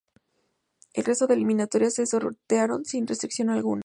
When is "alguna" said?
3.51-3.79